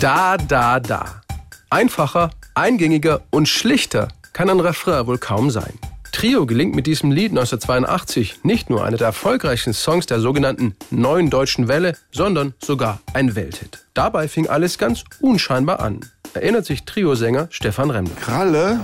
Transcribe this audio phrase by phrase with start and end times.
[0.00, 1.20] Da, da, da.
[1.70, 5.78] Einfacher, eingängiger und schlichter kann ein Refrain wohl kaum sein.
[6.12, 11.30] Trio gelingt mit diesem Lied 1982 nicht nur einer der erfolgreichsten Songs der sogenannten Neuen
[11.30, 13.84] Deutschen Welle, sondern sogar ein Welthit.
[13.94, 16.00] Dabei fing alles ganz unscheinbar an,
[16.34, 18.14] erinnert sich Trio-Sänger Stefan Remmler.
[18.20, 18.80] Kralle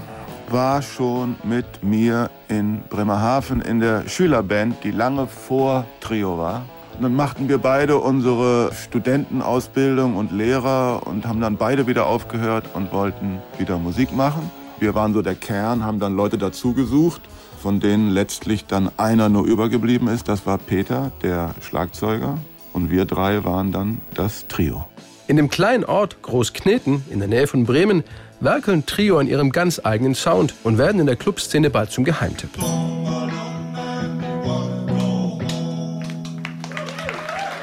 [0.48, 6.64] war schon mit mir in Bremerhaven in der Schülerband, die lange vor Trio war.
[7.00, 12.92] Dann machten wir beide unsere Studentenausbildung und Lehrer und haben dann beide wieder aufgehört und
[12.92, 14.50] wollten wieder Musik machen.
[14.78, 17.22] Wir waren so der Kern, haben dann Leute dazugesucht,
[17.62, 20.28] von denen letztlich dann einer nur übergeblieben ist.
[20.28, 22.36] Das war Peter, der Schlagzeuger.
[22.74, 24.84] Und wir drei waren dann das Trio.
[25.26, 28.04] In dem kleinen Ort Großkneten in der Nähe von Bremen
[28.40, 32.50] werkeln Trio an ihrem ganz eigenen Sound und werden in der Clubszene bald zum Geheimtipp.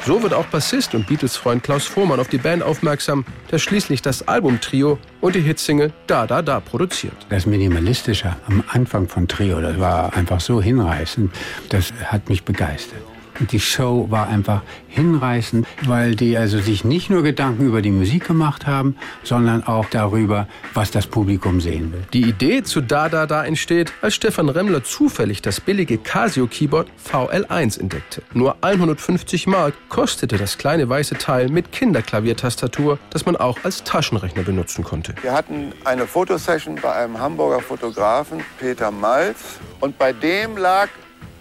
[0.07, 4.25] So wird auch Bassist und Beatles-Freund Klaus Vormann auf die Band aufmerksam, der schließlich das
[4.25, 7.11] Album Trio und die Hitsingle Da Da Da produziert.
[7.27, 11.29] Das Minimalistische am Anfang von Trio, das war einfach so hinreißend,
[11.67, 13.01] das hat mich begeistert.
[13.39, 17.91] Und die Show war einfach hinreißend, weil die also sich nicht nur Gedanken über die
[17.91, 22.03] Musik gemacht haben, sondern auch darüber, was das Publikum sehen will.
[22.13, 26.87] Die Idee zu Da Da Da entsteht, als Stefan Remmler zufällig das billige Casio Keyboard
[27.11, 28.23] VL1 entdeckte.
[28.33, 34.43] Nur 150 Mark kostete das kleine weiße Teil mit Kinderklaviertastatur, das man auch als Taschenrechner
[34.43, 35.13] benutzen konnte.
[35.21, 39.37] Wir hatten eine Fotosession bei einem Hamburger Fotografen, Peter Malz,
[39.79, 40.89] und bei dem lag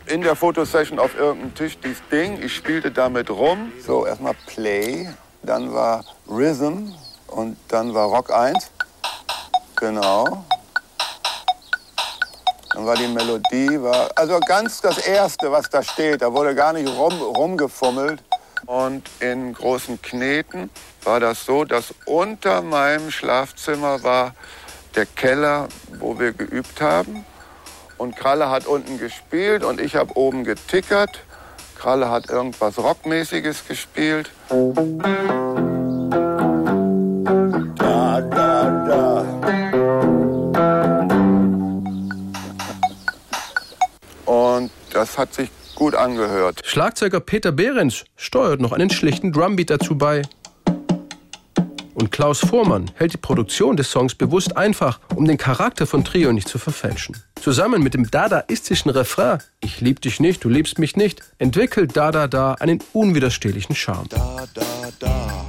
[0.06, 2.42] in der Fotosession auf irgendeinem Tisch dieses Ding.
[2.42, 3.72] Ich spielte damit rum.
[3.84, 5.08] So, erstmal Play,
[5.42, 6.92] dann war Rhythm
[7.28, 8.70] und dann war Rock 1.
[9.76, 10.44] Genau.
[12.72, 16.22] Dann war die Melodie, war also ganz das Erste, was da steht.
[16.22, 18.22] Da wurde gar nicht rum, rumgefummelt.
[18.66, 20.70] Und in großen Kneten
[21.04, 24.34] war das so, dass unter meinem Schlafzimmer war
[24.94, 25.68] der Keller,
[25.98, 27.24] wo wir geübt haben.
[27.98, 31.20] Und Kralle hat unten gespielt und ich habe oben getickert.
[31.78, 34.30] Kralle hat irgendwas Rockmäßiges gespielt.
[37.78, 39.24] Da, da, da.
[44.26, 46.60] Und das hat sich gut angehört.
[46.64, 50.22] Schlagzeuger Peter Behrens steuert noch einen schlichten Drumbeat dazu bei.
[51.96, 56.30] Und Klaus Vormann hält die Produktion des Songs bewusst einfach, um den Charakter von Trio
[56.30, 57.16] nicht zu verfälschen.
[57.40, 62.12] Zusammen mit dem dadaistischen Refrain Ich lieb dich nicht, du liebst mich nicht, entwickelt Da
[62.12, 64.08] Da Da einen unwiderstehlichen Charme.
[64.10, 64.62] Da, da,
[64.98, 65.46] da.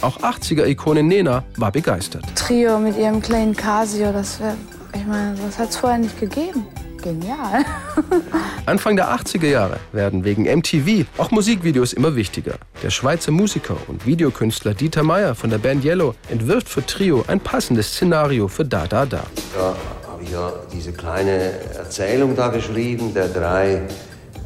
[0.00, 2.22] Auch 80er-Ikone Nena war begeistert.
[2.36, 4.54] Trio mit ihrem kleinen Casio, das wäre,
[4.94, 6.64] ich meine, das hat es vorher nicht gegeben.
[7.02, 7.64] Genial.
[8.66, 12.54] Anfang der 80er Jahre werden wegen MTV auch Musikvideos immer wichtiger.
[12.82, 17.40] Der Schweizer Musiker und Videokünstler Dieter Meier von der Band Yellow entwirft für Trio ein
[17.40, 19.22] passendes Szenario für Da Da Da.
[19.54, 19.76] Da
[20.10, 23.82] habe ich ja diese kleine Erzählung da geschrieben, der drei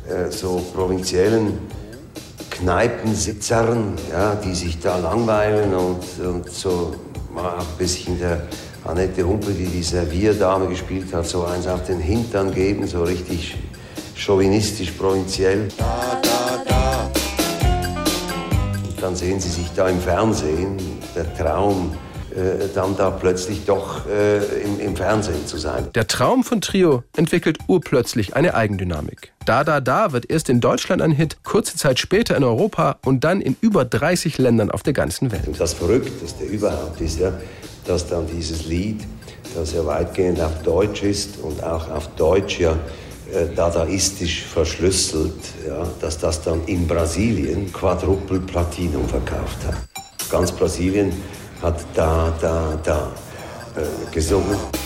[0.08, 1.58] äh, so provinziellen
[2.50, 6.94] Kneipensitzern, ja, die sich da langweilen und, und so
[7.32, 8.42] mal ein bisschen der
[8.84, 13.56] Annette Humpe, die die Servierdame gespielt hat, so eins auf den Hintern geben, so richtig
[14.16, 15.68] chauvinistisch, provinziell.
[15.78, 17.10] Da, da, da.
[18.88, 20.76] Und dann sehen sie sich da im Fernsehen,
[21.14, 21.92] der Traum,
[22.34, 25.88] äh, dann da plötzlich doch äh, im, im, Fernsehen zu sein.
[25.94, 29.32] Der Traum von Trio entwickelt urplötzlich eine Eigendynamik.
[29.44, 33.22] Da, da, da wird erst in Deutschland ein Hit, kurze Zeit später in Europa und
[33.22, 35.46] dann in über 30 Ländern auf der ganzen Welt.
[35.46, 37.32] Und das Verrückteste überhaupt ist ja,
[37.84, 39.00] dass dann dieses Lied,
[39.54, 42.72] das ja weitgehend auf Deutsch ist und auch auf Deutsch ja
[43.32, 49.74] äh, dadaistisch verschlüsselt, ja, dass das dann in Brasilien Quadruple Platinum verkauft hat.
[50.30, 51.12] Ganz Brasilien
[51.62, 53.12] hat da, da, da
[53.76, 54.81] äh, gesungen.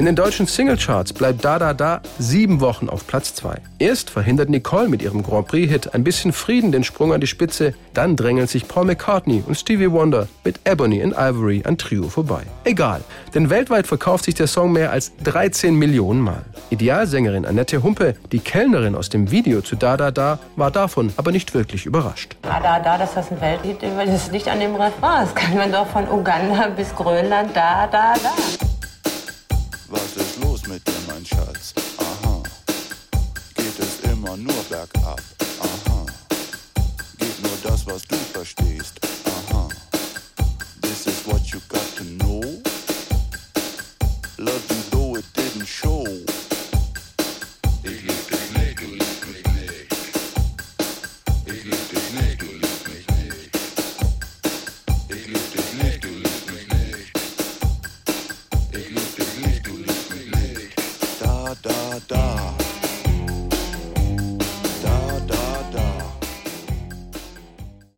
[0.00, 3.58] In den deutschen Singlecharts bleibt Da Da Da sieben Wochen auf Platz 2.
[3.78, 7.74] Erst verhindert Nicole mit ihrem Grand Prix-Hit Ein bisschen Frieden den Sprung an die Spitze,
[7.92, 12.44] dann drängeln sich Paul McCartney und Stevie Wonder mit Ebony and Ivory an Trio vorbei.
[12.64, 13.02] Egal,
[13.34, 16.46] denn weltweit verkauft sich der Song mehr als 13 Millionen Mal.
[16.70, 21.30] Idealsängerin Annette Humpe, die Kellnerin aus dem Video zu Da Da Da, war davon aber
[21.30, 22.36] nicht wirklich überrascht.
[22.40, 25.26] Da Da Da, dass das ein Welthit ist, das liegt an dem Refrain.
[25.26, 28.69] Das kann man doch von Uganda bis Grönland Da Da Da.
[29.90, 31.74] Was ist los mit dir, mein Schatz?
[31.98, 32.40] Aha.
[33.56, 35.20] Geht es immer nur bergab?
[35.58, 36.06] Aha.
[37.18, 39.09] Geht nur das, was du verstehst?
[61.54, 62.59] Da, da.